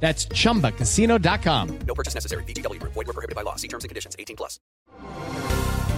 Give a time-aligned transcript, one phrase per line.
[0.00, 1.78] That's chumbacasino.com.
[1.86, 2.44] No purchase necessary.
[2.44, 2.80] BGW.
[2.82, 3.56] Void were prohibited by law.
[3.56, 4.14] See terms and conditions.
[4.18, 4.60] 18 plus.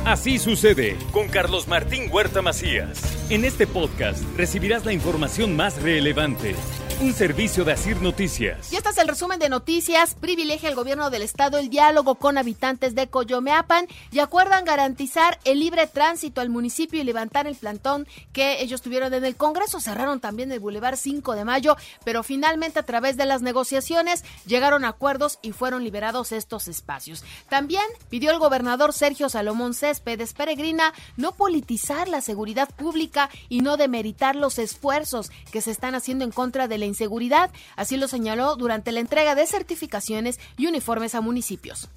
[0.04, 2.98] Así sucede con Carlos Martín Huerta Macías.
[3.30, 6.54] En este podcast recibirás la información más relevante.
[7.00, 8.72] Un servicio de Asir Noticias.
[8.72, 10.16] Y este es el resumen de noticias.
[10.16, 15.60] Privilegia el gobierno del estado el diálogo con habitantes de Coyomeapan y acuerdan garantizar el
[15.60, 19.78] libre tránsito al municipio y levantar el plantón que ellos tuvieron en el Congreso.
[19.78, 24.84] Cerraron también el Boulevard 5 de Mayo, pero finalmente a través de las negociaciones llegaron
[24.84, 27.22] a acuerdos y fueron liberados estos espacios.
[27.48, 33.76] También pidió el gobernador Sergio Salomón Céspedes Peregrina no politizar la seguridad pública y no
[33.76, 37.50] demeritar los esfuerzos que se están haciendo en contra de la inseguridad.
[37.76, 41.88] Así lo señaló durante la entrega de certificaciones y uniformes a municipios.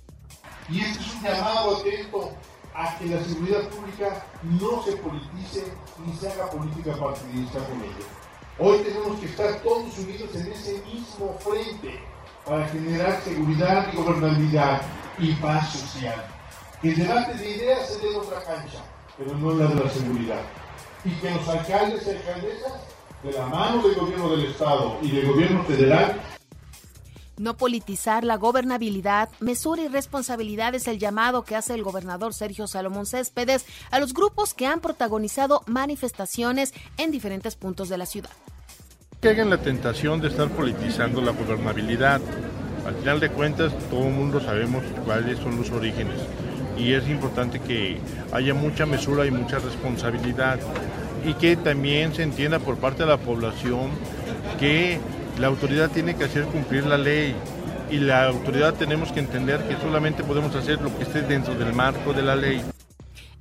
[0.69, 2.31] Y este es un llamado atento
[2.73, 5.73] a que la seguridad pública no se politice
[6.05, 8.05] ni se haga política partidista con ella.
[8.59, 11.99] Hoy tenemos que estar todos unidos en ese mismo frente
[12.45, 14.81] para generar seguridad gobernabilidad
[15.17, 16.25] y paz social.
[16.81, 18.83] Que el debate de ideas se dé en otra cancha,
[19.17, 20.41] pero no en la de la seguridad.
[21.03, 22.73] Y que los alcaldes y alcaldesas
[23.23, 26.19] de la mano del gobierno del Estado y del gobierno federal
[27.41, 32.67] no politizar la gobernabilidad, mesura y responsabilidad es el llamado que hace el gobernador Sergio
[32.67, 38.29] Salomón Céspedes a los grupos que han protagonizado manifestaciones en diferentes puntos de la ciudad.
[39.21, 42.21] Que hagan la tentación de estar politizando la gobernabilidad.
[42.85, 46.19] Al final de cuentas, todo el mundo sabemos cuáles son los orígenes
[46.77, 47.99] y es importante que
[48.31, 50.59] haya mucha mesura y mucha responsabilidad
[51.25, 53.91] y que también se entienda por parte de la población
[54.59, 54.99] que
[55.39, 57.35] la autoridad tiene que hacer cumplir la ley
[57.89, 61.73] y la autoridad tenemos que entender que solamente podemos hacer lo que esté dentro del
[61.73, 62.61] marco de la ley.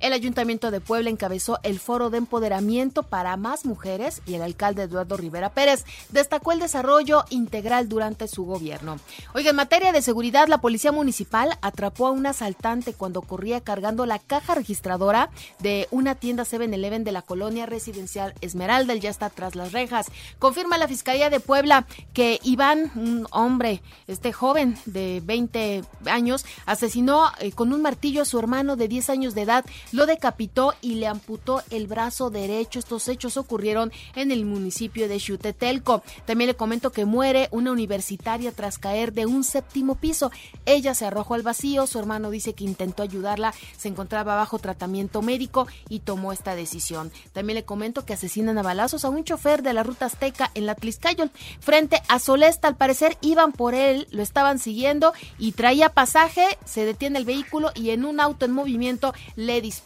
[0.01, 4.83] El Ayuntamiento de Puebla encabezó el foro de empoderamiento para más mujeres y el alcalde
[4.83, 8.97] Eduardo Rivera Pérez destacó el desarrollo integral durante su gobierno.
[9.35, 14.07] Oiga, en materia de seguridad, la Policía Municipal atrapó a un asaltante cuando corría cargando
[14.07, 15.29] la caja registradora
[15.59, 18.93] de una tienda 7-Eleven de la colonia residencial Esmeralda.
[18.93, 20.07] Él ya está tras las rejas.
[20.39, 27.31] Confirma la Fiscalía de Puebla que Iván, un hombre, este joven de 20 años, asesinó
[27.39, 29.63] eh, con un martillo a su hermano de 10 años de edad
[29.93, 32.79] lo decapitó y le amputó el brazo derecho.
[32.79, 36.03] Estos hechos ocurrieron en el municipio de Xutetelco.
[36.25, 40.31] También le comento que muere una universitaria tras caer de un séptimo piso.
[40.65, 45.21] Ella se arrojó al vacío, su hermano dice que intentó ayudarla, se encontraba bajo tratamiento
[45.21, 47.11] médico y tomó esta decisión.
[47.33, 50.65] También le comento que asesinan a balazos a un chofer de la ruta azteca en
[50.65, 51.31] la Tliscayol.
[51.59, 56.85] Frente a Solesta, al parecer iban por él, lo estaban siguiendo y traía pasaje, se
[56.85, 59.80] detiene el vehículo y en un auto en movimiento le disparan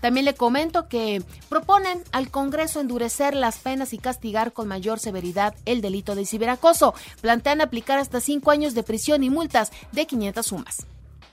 [0.00, 5.54] También le comento que proponen al Congreso endurecer las penas y castigar con mayor severidad
[5.64, 6.94] el delito de ciberacoso.
[7.20, 10.86] Plantean aplicar hasta cinco años de prisión y multas de 500 sumas.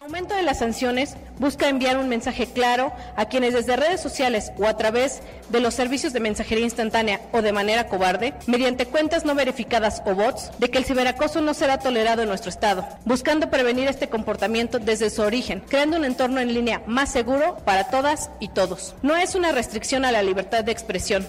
[0.03, 4.51] El aumento de las sanciones busca enviar un mensaje claro a quienes desde redes sociales
[4.57, 9.23] o a través de los servicios de mensajería instantánea o de manera cobarde, mediante cuentas
[9.23, 13.49] no verificadas o bots, de que el ciberacoso no será tolerado en nuestro Estado, buscando
[13.49, 18.29] prevenir este comportamiento desde su origen, creando un entorno en línea más seguro para todas
[18.41, 18.95] y todos.
[19.03, 21.25] No es una restricción a la libertad de expresión,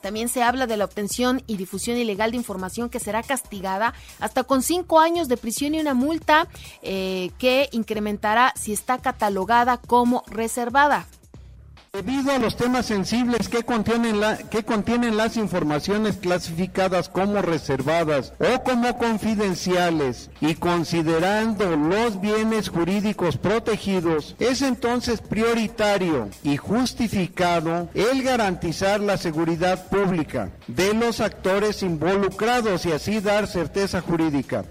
[0.00, 4.44] también se habla de la obtención y difusión ilegal de información que será castigada hasta
[4.44, 6.48] con cinco años de prisión y una multa
[6.82, 11.06] eh, que incrementará si está catalogada como reservada.
[11.92, 18.62] Debido a los temas sensibles que contienen, que contienen las informaciones clasificadas como reservadas o
[18.62, 29.00] como confidenciales y considerando los bienes jurídicos protegidos, es entonces prioritario y justificado el garantizar
[29.00, 34.64] la seguridad pública de los actores involucrados y así dar certeza jurídica.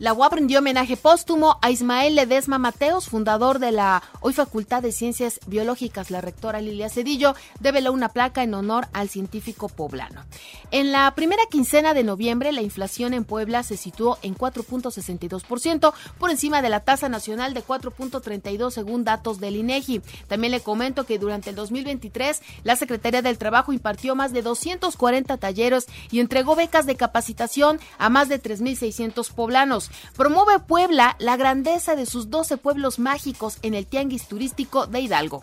[0.00, 4.92] La UAP rindió homenaje póstumo a Ismael Ledesma Mateos, fundador de la hoy Facultad de
[4.92, 6.12] Ciencias Biológicas.
[6.12, 10.24] La rectora Lilia Cedillo develó una placa en honor al científico poblano.
[10.70, 16.30] En la primera quincena de noviembre, la inflación en Puebla se situó en 4.62%, por
[16.30, 20.00] encima de la tasa nacional de 4.32 según datos del INEGI.
[20.28, 25.38] También le comento que durante el 2023, la Secretaría del Trabajo impartió más de 240
[25.38, 29.87] talleres y entregó becas de capacitación a más de 3.600 poblanos.
[30.16, 35.42] Promueve Puebla la grandeza de sus 12 pueblos mágicos en el Tianguis Turístico de Hidalgo.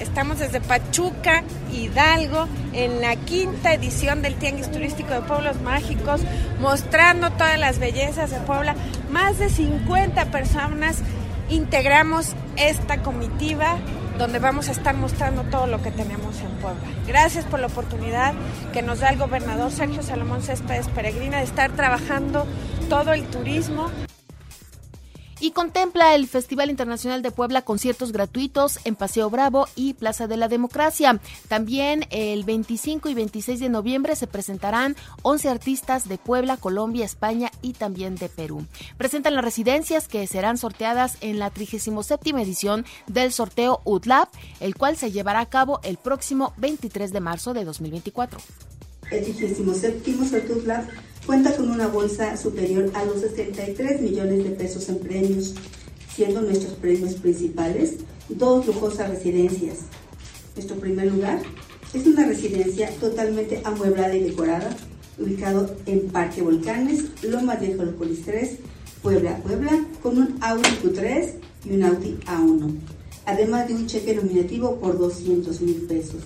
[0.00, 1.42] Estamos desde Pachuca,
[1.72, 6.20] Hidalgo, en la quinta edición del Tianguis Turístico de Pueblos Mágicos,
[6.60, 8.74] mostrando todas las bellezas de Puebla.
[9.10, 10.98] Más de 50 personas
[11.48, 13.78] integramos esta comitiva
[14.18, 16.80] donde vamos a estar mostrando todo lo que tenemos en Puebla.
[17.06, 18.34] Gracias por la oportunidad
[18.72, 22.46] que nos da el gobernador Sergio Salomón Céspedes Peregrina de estar trabajando
[22.88, 23.90] todo el turismo
[25.40, 30.36] y contempla el Festival Internacional de Puebla conciertos gratuitos en Paseo Bravo y Plaza de
[30.36, 31.20] la Democracia.
[31.48, 37.50] También el 25 y 26 de noviembre se presentarán 11 artistas de Puebla, Colombia, España
[37.60, 38.64] y también de Perú.
[38.96, 44.28] Presentan las residencias que serán sorteadas en la 37 edición del sorteo UTLAB,
[44.60, 48.38] el cual se llevará a cabo el próximo 23 de marzo de 2024.
[49.10, 54.88] El 37 sorteo UTLAB cuenta con una bolsa superior a los 63 millones de pesos
[54.88, 55.54] en premios,
[56.14, 57.96] siendo nuestros premios principales
[58.28, 59.78] dos lujosas residencias.
[60.54, 61.40] Nuestro primer lugar
[61.92, 64.70] es una residencia totalmente amueblada y decorada,
[65.18, 68.58] ubicado en Parque Volcanes, Loma de Jolopolis 3,
[69.02, 71.32] Puebla, Puebla, con un Audi Q3
[71.64, 72.72] y un Audi A1,
[73.26, 76.22] además de un cheque nominativo por 200 mil pesos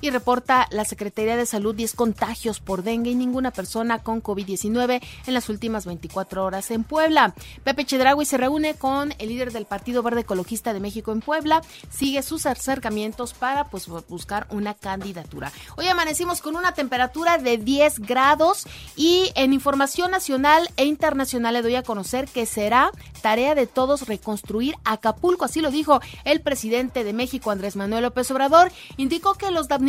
[0.00, 5.02] y reporta la Secretaría de Salud 10 contagios por dengue y ninguna persona con COVID-19
[5.26, 7.34] en las últimas 24 horas en Puebla.
[7.64, 11.62] Pepe Chedragui se reúne con el líder del Partido Verde Ecologista de México en Puebla,
[11.90, 15.52] sigue sus acercamientos para pues, buscar una candidatura.
[15.76, 18.66] Hoy amanecimos con una temperatura de 10 grados
[18.96, 22.92] y en información nacional e internacional le doy a conocer que será
[23.22, 28.30] tarea de todos reconstruir Acapulco, así lo dijo el presidente de México Andrés Manuel López
[28.30, 29.87] Obrador, indicó que los damnificados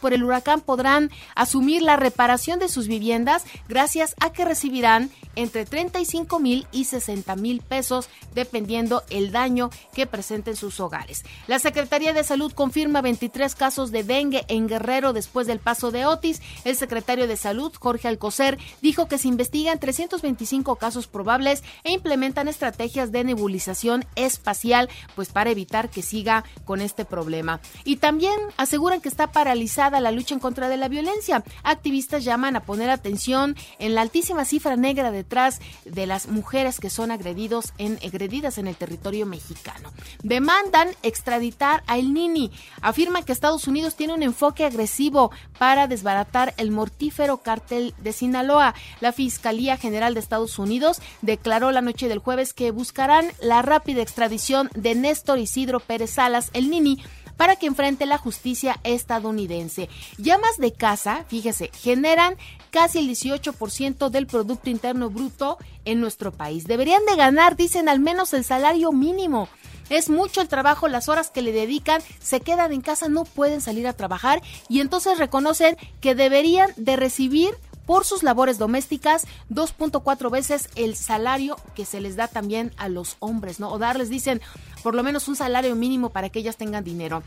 [0.00, 5.64] por el huracán podrán asumir la reparación de sus viviendas gracias a que recibirán entre
[5.64, 11.24] 35 mil y 60 mil pesos dependiendo el daño que presenten sus hogares.
[11.46, 16.06] La Secretaría de Salud confirma 23 casos de dengue en Guerrero después del paso de
[16.06, 16.42] Otis.
[16.64, 22.48] El secretario de Salud, Jorge Alcocer, dijo que se investigan 325 casos probables e implementan
[22.48, 27.60] estrategias de nebulización espacial pues para evitar que siga con este problema.
[27.84, 31.44] Y también aseguran que está paralizada la lucha en contra de la violencia.
[31.62, 36.90] Activistas llaman a poner atención en la altísima cifra negra detrás de las mujeres que
[36.90, 39.92] son agredidos en, agredidas en el territorio mexicano.
[40.22, 42.50] Demandan extraditar a El Nini.
[42.80, 48.74] Afirman que Estados Unidos tiene un enfoque agresivo para desbaratar el mortífero cártel de Sinaloa.
[49.00, 54.02] La Fiscalía General de Estados Unidos declaró la noche del jueves que buscarán la rápida
[54.02, 57.02] extradición de Néstor Isidro Pérez Salas, el Nini,
[57.40, 59.88] para que enfrente la justicia estadounidense.
[60.18, 62.36] Llamas de casa, fíjese, generan
[62.68, 65.56] casi el 18% del Producto Interno Bruto
[65.86, 66.66] en nuestro país.
[66.66, 69.48] Deberían de ganar, dicen, al menos el salario mínimo.
[69.88, 73.62] Es mucho el trabajo, las horas que le dedican, se quedan en casa, no pueden
[73.62, 77.54] salir a trabajar y entonces reconocen que deberían de recibir
[77.86, 83.16] por sus labores domésticas 2.4 veces el salario que se les da también a los
[83.20, 83.70] hombres, ¿no?
[83.70, 84.40] O darles, dicen,
[84.82, 87.22] por lo menos un salario mínimo para que ellas tengan dinero.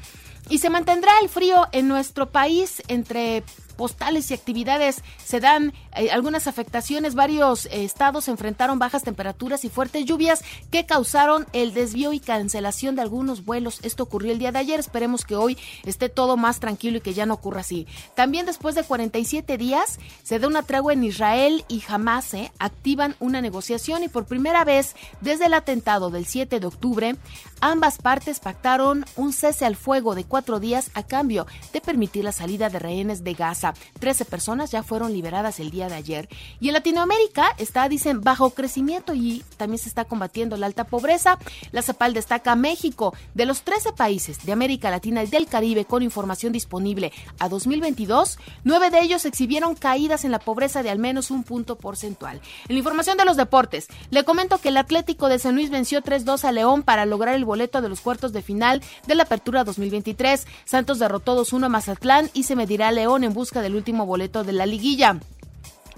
[0.50, 3.44] Y se mantendrá el frío en nuestro país entre
[3.74, 7.16] postales y actividades se dan eh, algunas afectaciones.
[7.16, 12.96] Varios eh, estados enfrentaron bajas temperaturas y fuertes lluvias que causaron el desvío y cancelación
[12.96, 13.80] de algunos vuelos.
[13.84, 14.80] Esto ocurrió el día de ayer.
[14.80, 17.88] Esperemos que hoy esté todo más tranquilo y que ya no ocurra así.
[18.16, 23.16] También después de 47 días se da una tregua en Israel y Hamas eh, activan
[23.20, 27.16] una negociación y por primera vez desde el atentado del 7 de octubre
[27.62, 32.32] ambas partes pactaron un cese al fuego de cuatro días a cambio de permitir la
[32.32, 33.63] salida de rehenes de Gaza.
[34.00, 36.28] 13 personas ya fueron liberadas el día de ayer.
[36.60, 41.38] Y en Latinoamérica está, dicen, bajo crecimiento y también se está combatiendo la alta pobreza.
[41.72, 43.14] La CEPAL destaca México.
[43.34, 48.38] De los 13 países de América Latina y del Caribe con información disponible a 2022,
[48.64, 52.42] nueve de ellos exhibieron caídas en la pobreza de al menos un punto porcentual.
[52.68, 56.02] En la información de los deportes, le comento que el Atlético de San Luis venció
[56.02, 59.64] 3-2 a León para lograr el boleto de los cuartos de final de la Apertura
[59.64, 60.48] 2023.
[60.66, 64.44] Santos derrotó 2-1 a Mazatlán y se medirá a León en busca del último boleto
[64.44, 65.20] de la liguilla.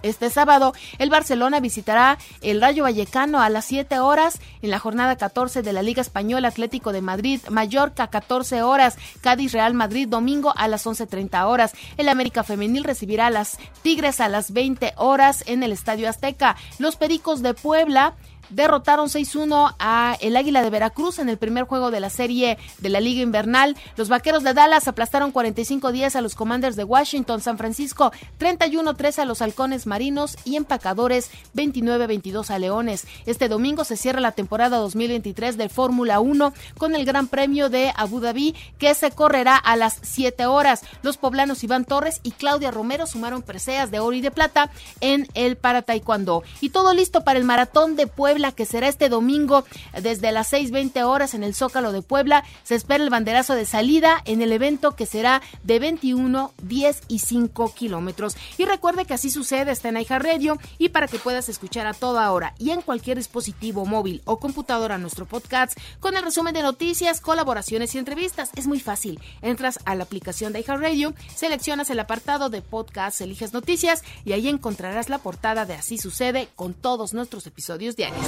[0.05, 5.15] Este sábado, el Barcelona visitará el Rayo Vallecano a las 7 horas en la jornada
[5.15, 10.53] 14 de la Liga Española Atlético de Madrid, Mallorca 14 horas, Cádiz Real Madrid domingo
[10.55, 11.73] a las 11.30 horas.
[11.97, 16.55] El América Femenil recibirá a las Tigres a las 20 horas en el Estadio Azteca.
[16.77, 18.13] Los Pericos de Puebla
[18.49, 22.89] derrotaron 6-1 a el Águila de Veracruz en el primer juego de la serie de
[22.89, 23.75] la Liga Invernal.
[23.97, 29.25] Los Vaqueros de Dallas aplastaron 45-10 a los Commanders de Washington, San Francisco 31-13 a
[29.25, 33.07] los Halcones Marinos y Empacadores 29-22 a Leones.
[33.25, 37.91] Este domingo se cierra la temporada 2023 del Fórmula 1 con el Gran Premio de
[37.95, 40.81] Abu Dhabi que se correrá a las 7 horas.
[41.01, 44.69] Los poblanos Iván Torres y Claudia Romero sumaron preseas de oro y de plata
[45.01, 46.43] en el para taekwondo.
[46.61, 49.63] Y todo listo para el maratón de Puebla que será este domingo
[50.01, 52.43] desde las 6.20 horas en el Zócalo de Puebla.
[52.63, 57.19] Se espera el banderazo de salida en el evento que será de 21, 10 y
[57.19, 58.35] 5 kilómetros.
[58.57, 62.29] Y recuerde que así sucede, está en Radio y para que puedas escuchar a toda
[62.31, 67.21] hora y en cualquier dispositivo móvil o computadora nuestro podcast con el resumen de noticias,
[67.21, 68.49] colaboraciones y entrevistas.
[68.57, 69.21] Es muy fácil.
[69.41, 74.49] Entras a la aplicación de Radio, seleccionas el apartado de podcast, eliges noticias y ahí
[74.49, 78.24] encontrarás la portada de Así sucede con todos nuestros episodios diarios.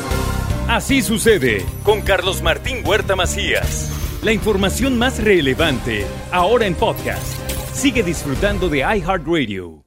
[0.68, 3.92] Así sucede con Carlos Martín Huerta Macías.
[4.22, 7.38] La información más relevante ahora en podcast.
[7.74, 9.84] Sigue disfrutando de iHeartRadio.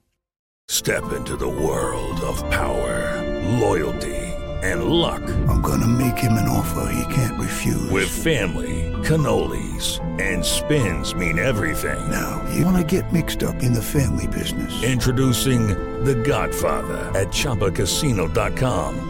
[0.71, 3.21] Step into the world of power,
[3.59, 4.21] loyalty
[4.63, 5.23] and luck.
[5.49, 7.91] I'm gonna make him an offer he can't refuse.
[7.91, 11.99] With family, cannolis and spins mean everything.
[12.11, 14.83] Now, you wanna get mixed up in the family business.
[14.83, 15.69] Introducing
[16.05, 19.10] The Godfather at chapacasino.com.